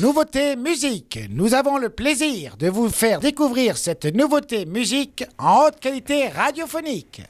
Nouveauté 0.00 0.56
musique. 0.56 1.18
Nous 1.30 1.52
avons 1.52 1.76
le 1.76 1.90
plaisir 1.90 2.56
de 2.58 2.68
vous 2.68 2.88
faire 2.88 3.20
découvrir 3.20 3.76
cette 3.76 4.06
nouveauté 4.06 4.64
musique 4.64 5.24
en 5.38 5.66
haute 5.66 5.78
qualité 5.78 6.28
radiophonique. 6.28 7.20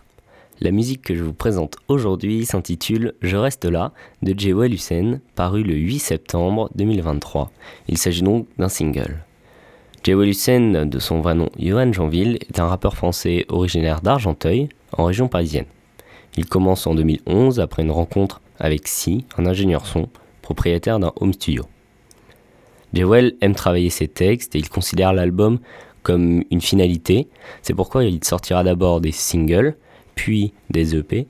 La 0.60 0.70
musique 0.70 1.02
que 1.02 1.16
je 1.16 1.24
vous 1.24 1.32
présente 1.32 1.78
aujourd'hui 1.88 2.46
s'intitule 2.46 3.14
Je 3.22 3.36
reste 3.36 3.64
là 3.64 3.92
de 4.22 4.38
Jewel 4.38 4.72
Hussein, 4.72 5.18
paru 5.34 5.64
le 5.64 5.74
8 5.74 5.98
septembre 5.98 6.70
2023. 6.76 7.50
Il 7.88 7.98
s'agit 7.98 8.22
donc 8.22 8.46
d'un 8.56 8.68
single. 8.68 9.24
Jewel 10.04 10.28
Hussein, 10.28 10.86
de 10.86 10.98
son 11.00 11.22
vrai 11.22 11.34
nom 11.34 11.48
Johan 11.58 11.92
Janville, 11.92 12.38
est 12.48 12.60
un 12.60 12.68
rappeur 12.68 12.94
français 12.94 13.46
originaire 13.48 14.00
d'Argenteuil, 14.00 14.68
en 14.92 15.06
région 15.06 15.26
parisienne. 15.26 15.66
Il 16.36 16.46
commence 16.46 16.86
en 16.86 16.94
2011 16.94 17.58
après 17.58 17.82
une 17.82 17.90
rencontre 17.90 18.40
avec 18.60 18.86
Si, 18.86 19.24
un 19.38 19.46
ingénieur 19.46 19.86
son, 19.86 20.08
propriétaire 20.40 21.00
d'un 21.00 21.12
home 21.16 21.32
studio. 21.32 21.64
Jewel 22.92 23.34
aime 23.40 23.54
travailler 23.54 23.90
ses 23.90 24.08
textes 24.08 24.54
et 24.54 24.58
il 24.58 24.68
considère 24.68 25.12
l'album 25.12 25.58
comme 26.02 26.44
une 26.50 26.60
finalité. 26.60 27.28
C'est 27.62 27.74
pourquoi 27.74 28.04
il 28.04 28.22
sortira 28.24 28.64
d'abord 28.64 29.00
des 29.00 29.12
singles, 29.12 29.76
puis 30.14 30.52
des 30.70 30.96
EP, 30.96 31.26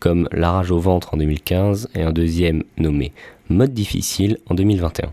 comme 0.00 0.28
La 0.32 0.52
rage 0.52 0.70
au 0.70 0.78
ventre 0.78 1.14
en 1.14 1.16
2015 1.16 1.90
et 1.94 2.02
un 2.02 2.12
deuxième 2.12 2.64
nommé 2.76 3.12
Mode 3.48 3.74
difficile 3.74 4.38
en 4.48 4.54
2021. 4.54 5.12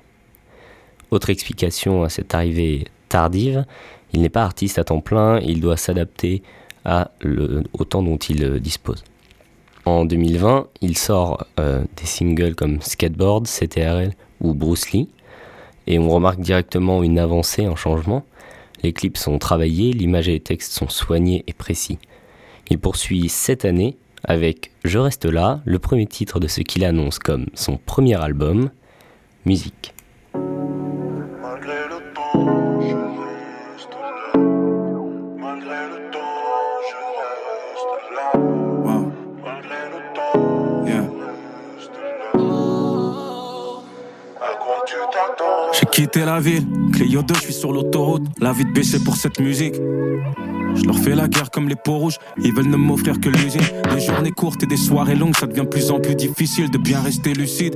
Autre 1.12 1.30
explication 1.30 2.04
à 2.04 2.10
cette 2.10 2.34
arrivée 2.34 2.86
tardive, 3.10 3.66
il 4.14 4.22
n'est 4.22 4.30
pas 4.30 4.44
artiste 4.44 4.80
à 4.80 4.84
temps 4.84 5.02
plein, 5.02 5.40
il 5.40 5.60
doit 5.60 5.78
s'adapter 5.78 6.42
au 6.86 7.84
temps 7.84 8.02
dont 8.02 8.18
il 8.18 8.60
dispose. 8.60 9.04
En 9.86 10.06
2020, 10.06 10.68
il 10.82 10.98
sort 10.98 11.46
euh, 11.60 11.84
des 11.98 12.06
singles 12.06 12.56
comme 12.56 12.82
Skateboard, 12.82 13.48
CTRL 13.48 14.14
ou 14.40 14.54
Bruce 14.54 14.92
Lee, 14.92 15.10
et 15.90 15.98
on 16.00 16.08
remarque 16.08 16.40
directement 16.40 17.04
une 17.04 17.20
avancée, 17.20 17.66
un 17.66 17.76
changement. 17.76 18.24
Les 18.84 18.94
clips 18.94 19.18
sont 19.18 19.40
travaillés, 19.40 19.92
l'image 19.92 20.30
et 20.30 20.34
les 20.34 20.40
textes 20.40 20.72
sont 20.72 20.88
soignés 20.88 21.44
et 21.48 21.54
précis. 21.54 21.98
Il 22.70 22.80
poursuit 22.80 23.28
cette 23.28 23.66
année 23.66 23.98
avec 24.24 24.72
Je 24.86 25.00
reste 25.00 25.26
là, 25.26 25.62
le 25.66 25.80
premier 25.80 26.06
titre 26.06 26.40
de 26.40 26.48
ce 26.48 26.62
qu'il 26.62 26.86
annonce 26.86 27.20
comme 27.20 27.48
son 27.56 27.78
premier 27.78 28.22
album, 28.22 28.70
Musique. 29.46 29.94
J'ai 45.74 45.86
quitté 45.86 46.26
la 46.26 46.40
ville, 46.40 46.66
Clio 46.94 47.22
2, 47.22 47.34
je 47.36 47.40
suis 47.40 47.54
sur 47.54 47.72
l'autoroute. 47.72 48.24
La 48.40 48.52
vie 48.52 48.66
de 48.66 48.72
baisser 48.72 49.04
pour 49.04 49.16
cette 49.16 49.40
musique. 49.40 49.76
Je 49.76 50.84
leur 50.84 50.98
fais 50.98 51.16
la 51.16 51.28
guerre 51.28 51.52
comme 51.52 51.68
les 51.68 51.76
peaux 51.76 51.98
rouges, 51.98 52.18
ils 52.38 52.54
veulent 52.54 52.70
ne 52.70 52.78
m'offrir 52.78 53.20
que 53.20 53.30
l'usine. 53.30 53.62
Des 53.94 54.00
journées 54.00 54.32
courtes 54.32 54.64
et 54.64 54.66
des 54.66 54.78
soirées 54.78 55.16
longues, 55.16 55.36
ça 55.36 55.48
devient 55.48 55.66
plus 55.70 55.92
en 55.92 56.00
plus 56.00 56.16
difficile 56.16 56.70
de 56.70 56.78
bien 56.78 57.02
rester 57.02 57.34
lucide. 57.34 57.76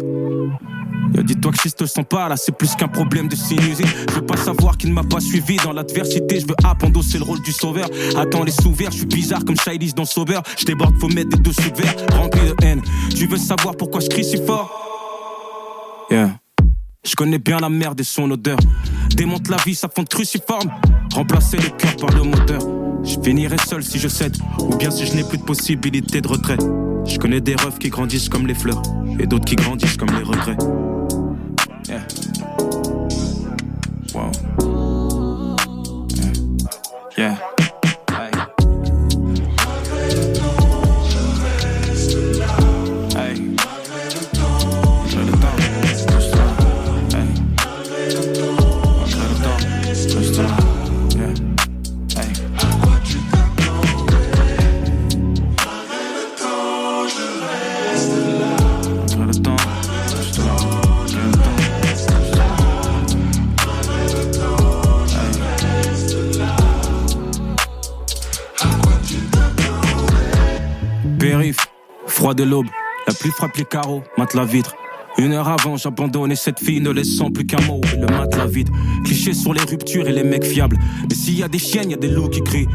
Dis-toi 1.22 1.52
que 1.52 1.58
je 1.70 1.76
te 1.76 1.86
sens 1.86 2.06
pas 2.10 2.28
là, 2.28 2.38
c'est 2.38 2.56
plus 2.56 2.76
qu'un 2.76 2.88
problème 2.88 3.28
de 3.28 3.36
sinusite. 3.36 3.88
Je 4.10 4.16
veux 4.16 4.26
pas 4.26 4.38
savoir 4.38 4.78
qu'il 4.78 4.90
ne 4.90 4.96
m'a 4.96 5.04
pas 5.04 5.20
suivi 5.20 5.58
dans 5.58 5.74
l'adversité. 5.74 6.40
Je 6.40 6.48
veux 6.48 6.56
apprendre 6.64 7.04
c'est 7.04 7.18
le 7.18 7.24
rôle 7.24 7.42
du 7.42 7.52
sauveur. 7.52 7.88
Attends 8.18 8.44
les 8.44 8.52
sous 8.52 8.74
je 8.76 8.90
suis 8.90 9.06
bizarre 9.06 9.46
comme 9.46 9.58
Shiley's 9.58 9.94
dans 9.94 10.06
Sauveur. 10.06 10.42
Je 10.58 10.66
déborde, 10.66 10.98
faut 11.00 11.10
mettre 11.10 11.38
des 11.38 11.44
dessous 11.44 11.70
de 11.70 11.82
verre 11.82 11.96
remplis 12.14 12.42
de 12.42 12.66
haine. 12.66 12.82
Tu 13.16 13.28
veux 13.28 13.38
savoir 13.38 13.76
pourquoi 13.76 14.02
je 14.02 14.10
crie 14.10 14.24
si 14.24 14.38
fort? 14.38 14.70
Yeah. 16.10 16.43
Je 17.06 17.16
connais 17.16 17.38
bien 17.38 17.58
la 17.60 17.70
merde 17.70 18.00
et 18.00 18.06
son 18.06 18.32
odeur. 18.32 18.58
Démonte 19.18 19.50
la 19.50 19.58
vie, 19.58 19.76
ça 19.76 19.90
fond 19.94 20.04
de 20.04 20.08
cruciforme. 20.08 20.72
Remplacer 21.14 21.58
le 21.58 21.70
cœur 21.70 21.98
par 21.98 22.16
le 22.16 22.24
moteur. 22.24 22.62
Je 23.04 23.20
finirai 23.22 23.58
seul 23.58 23.84
si 23.84 24.00
je 24.00 24.08
cède, 24.08 24.38
ou 24.60 24.78
bien 24.78 24.90
si 24.90 25.06
je 25.06 25.14
n'ai 25.14 25.26
plus 25.26 25.38
de 25.38 25.44
possibilité 25.44 26.22
de 26.22 26.28
retrait. 26.30 26.58
Je 27.06 27.18
connais 27.18 27.42
des 27.42 27.56
refs 27.56 27.78
qui 27.78 27.90
grandissent 27.90 28.30
comme 28.30 28.48
les 28.48 28.54
fleurs, 28.54 28.82
et 29.20 29.28
d'autres 29.28 29.44
qui 29.44 29.56
grandissent 29.56 29.98
comme 29.98 30.12
les 30.12 30.24
regrets. 30.24 30.56
De 72.34 72.44
l'aube, 72.44 72.68
la 73.08 73.14
pluie 73.14 73.32
frappe 73.32 73.58
les 73.58 73.66
carreaux, 73.66 74.04
mate 74.18 74.34
la 74.34 74.46
vitre. 74.46 74.76
Une 75.18 75.34
heure 75.34 75.48
avant, 75.48 75.78
j'abandonnais 75.78 76.36
cette 76.36 76.60
fille, 76.60 76.82
ne 76.82 76.90
laissant 76.90 77.30
plus 77.30 77.46
qu'un 77.46 77.62
mot, 77.66 77.82
et 77.94 77.98
le 77.98 78.08
matelas 78.08 78.48
vide. 78.48 78.70
Cliché 79.04 79.34
sur 79.34 79.54
les 79.54 79.62
ruptures 79.62 80.08
et 80.08 80.12
les 80.12 80.24
mecs 80.24 80.44
fiables. 80.44 80.78
Mais 81.08 81.16
s'il 81.16 81.38
y 81.38 81.44
a 81.44 81.48
des 81.48 81.60
chiennes, 81.60 81.92
y 81.92 81.94
a 81.94 81.98
des 81.98 82.08
loups 82.08 82.30
qui 82.30 82.42
crient. 82.42 82.68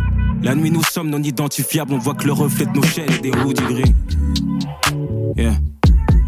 La 0.42 0.54
nuit, 0.54 0.70
nous 0.70 0.84
sommes 0.84 1.10
non 1.10 1.22
identifiables, 1.22 1.92
on 1.92 1.98
voit 1.98 2.14
que 2.14 2.26
le 2.26 2.32
reflet 2.32 2.66
de 2.66 2.72
nos 2.72 2.82
chaînes 2.82 3.10
est 3.10 3.22
des 3.22 3.32
hoodies 3.32 3.62
gris. 3.64 3.94
Yeah. 5.36 5.56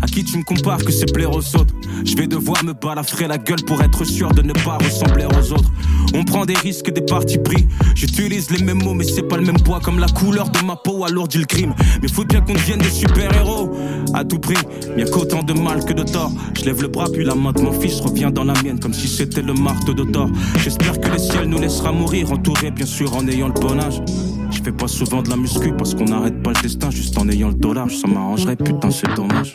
À 0.03 0.07
qui 0.07 0.25
tu 0.25 0.39
me 0.39 0.43
compares 0.43 0.83
que 0.85 0.91
c'est 0.91 1.13
plaire 1.13 1.31
aux 1.31 1.57
autres? 1.57 1.75
Je 2.05 2.17
vais 2.17 2.27
devoir 2.27 2.65
me 2.65 2.73
balafrer 2.73 3.29
la 3.29 3.39
gueule 3.39 3.63
pour 3.65 3.81
être 3.83 4.05
sûr 4.05 4.31
de 4.31 4.43
ne 4.43 4.53
pas 4.53 4.79
ressembler 4.79 5.27
aux 5.27 5.53
autres. 5.53 5.71
On 6.21 6.25
prend 6.25 6.45
des 6.45 6.55
risques, 6.55 6.93
des 6.93 7.01
partis 7.01 7.39
pris. 7.39 7.67
J'utilise 7.95 8.51
les 8.51 8.63
mêmes 8.63 8.83
mots, 8.83 8.93
mais 8.93 9.05
c'est 9.05 9.23
pas 9.23 9.39
le 9.39 9.43
même 9.43 9.59
poids. 9.59 9.81
Comme 9.81 9.99
la 9.99 10.07
couleur 10.07 10.51
de 10.51 10.63
ma 10.67 10.77
peau 10.77 11.03
alourdit 11.03 11.39
le 11.39 11.47
crime. 11.47 11.75
Mais 12.03 12.09
faut 12.09 12.25
bien 12.25 12.43
qu'on 12.43 12.53
devienne 12.53 12.79
des 12.79 12.91
super-héros. 12.91 13.71
À 14.13 14.23
tout 14.23 14.39
prix, 14.39 14.59
a 14.99 15.05
qu'autant 15.07 15.43
de 15.43 15.55
mal 15.55 15.83
que 15.83 15.95
de 15.95 16.03
tort. 16.03 16.31
Je 16.53 16.67
lève 16.67 16.83
le 16.83 16.89
bras, 16.89 17.07
puis 17.11 17.25
la 17.25 17.35
main 17.35 17.53
de 17.53 17.63
mon 17.63 17.73
fils 17.73 18.01
revient 18.01 18.31
dans 18.31 18.45
la 18.45 18.53
mienne, 18.63 18.79
comme 18.79 18.93
si 18.93 19.09
c'était 19.09 19.41
le 19.41 19.55
marteau 19.55 19.95
de 19.95 20.05
Thor. 20.05 20.29
J'espère 20.59 21.01
que 21.01 21.09
le 21.09 21.19
ciel 21.19 21.45
nous 21.47 21.59
laissera 21.59 21.91
mourir, 21.91 22.31
entouré 22.31 22.71
bien 22.71 22.85
sûr 22.85 23.17
en 23.17 23.27
ayant 23.27 23.49
le 23.49 23.55
bon 23.55 23.81
âge. 23.81 24.03
Je 24.51 24.61
fais 24.63 24.73
pas 24.73 24.89
souvent 24.89 25.23
de 25.23 25.31
la 25.31 25.37
muscu 25.37 25.73
parce 25.73 25.95
qu'on 25.95 26.05
n'arrête 26.05 26.43
pas 26.43 26.53
le 26.55 26.61
destin 26.61 26.91
juste 26.91 27.17
en 27.17 27.31
ayant 27.31 27.49
le 27.49 27.55
dollar. 27.55 27.91
Ça 27.91 28.07
m'arrangerait, 28.07 28.57
putain, 28.57 28.91
c'est 28.91 29.15
dommage. 29.17 29.55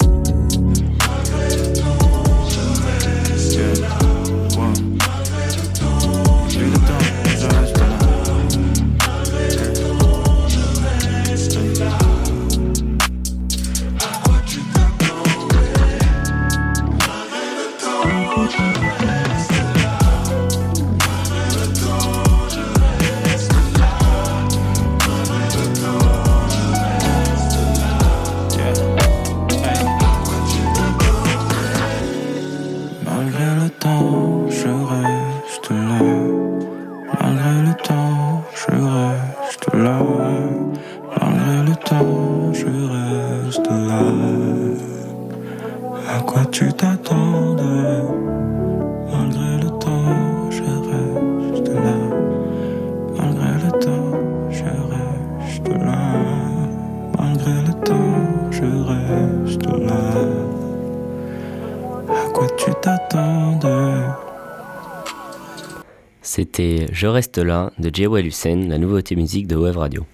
Malgré 33.05 33.49
le 33.63 33.69
temps, 33.69 34.49
je 34.49 34.67
reste 34.67 35.69
là. 35.69 35.99
Malgré 37.21 37.61
le 37.67 37.73
temps, 37.83 38.43
je 38.53 38.71
reste 38.71 39.73
là. 39.73 39.99
Malgré 41.21 41.57
le 41.69 41.75
temps, 41.75 42.53
je 42.53 42.65
reste 42.65 43.67
là. 43.69 44.01
À 46.15 46.21
quoi 46.21 46.41
tu 46.51 46.71
t'attends? 46.73 48.14
C'était 66.21 66.87
Je 66.91 67.07
reste 67.07 67.37
là 67.37 67.71
de 67.79 67.89
Jewel 67.93 68.27
Hussein, 68.27 68.67
la 68.67 68.77
nouveauté 68.77 69.15
musique 69.15 69.47
de 69.47 69.55
Web 69.55 69.77
Radio. 69.77 70.05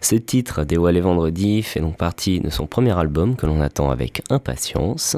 Ce 0.00 0.16
titre, 0.16 0.64
Dévoilé 0.64 1.00
vendredi, 1.00 1.62
fait 1.62 1.80
donc 1.80 1.96
partie 1.96 2.40
de 2.40 2.50
son 2.50 2.66
premier 2.66 2.98
album 2.98 3.36
que 3.36 3.46
l'on 3.46 3.60
attend 3.60 3.90
avec 3.90 4.22
impatience. 4.30 5.16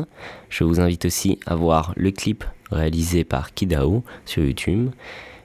Je 0.49 0.65
vous 0.65 0.81
invite 0.81 1.07
aussi 1.07 1.41
à 1.47 1.55
voir 1.55 1.93
le 1.97 2.11
clip 2.11 2.45
réalisé 2.71 3.25
par 3.25 3.55
Kidao 3.55 4.05
sur 4.25 4.45
YouTube. 4.45 4.91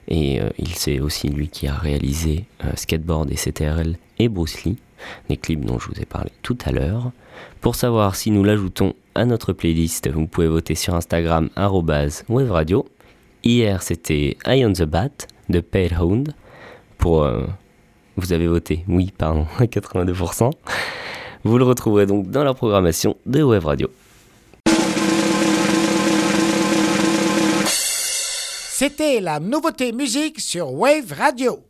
Et 0.08 0.40
euh, 0.40 0.50
il 0.58 0.74
c'est 0.74 1.00
aussi 1.00 1.28
lui 1.28 1.48
qui 1.48 1.68
a 1.68 1.74
réalisé 1.74 2.44
euh, 2.64 2.70
Skateboard 2.76 3.30
et 3.30 3.36
CTRL 3.36 3.96
et 4.18 4.28
Bruce 4.28 4.64
Lee, 4.64 4.78
les 5.28 5.36
clips 5.36 5.64
dont 5.64 5.78
je 5.78 5.88
vous 5.88 6.00
ai 6.00 6.06
parlé 6.06 6.30
tout 6.42 6.58
à 6.64 6.72
l'heure. 6.72 7.12
Pour 7.60 7.74
savoir 7.74 8.16
si 8.16 8.30
nous 8.30 8.44
l'ajoutons 8.44 8.94
à 9.14 9.24
notre 9.24 9.52
playlist, 9.52 10.10
vous 10.10 10.26
pouvez 10.26 10.48
voter 10.48 10.74
sur 10.74 10.94
Instagram 10.94 11.48
waveradio. 12.28 12.86
Hier 13.44 13.82
c'était 13.82 14.36
Eye 14.46 14.64
on 14.64 14.72
the 14.72 14.84
Bat 14.84 15.26
de 15.48 15.60
Pale 15.60 15.98
Hound 16.00 16.34
pour 16.98 17.24
euh, 17.24 17.44
vous 18.16 18.32
avez 18.32 18.46
voté, 18.46 18.84
oui, 18.88 19.12
pardon, 19.16 19.46
82%. 19.60 20.50
Vous 21.44 21.58
le 21.58 21.64
retrouverez 21.64 22.06
donc 22.06 22.30
dans 22.30 22.44
la 22.44 22.54
programmation 22.54 23.16
de 23.26 23.42
Web 23.42 23.64
Radio. 23.64 23.88
C'était 28.84 29.20
la 29.20 29.40
nouveauté 29.40 29.92
musique 29.92 30.40
sur 30.40 30.72
Wave 30.72 31.12
Radio. 31.16 31.60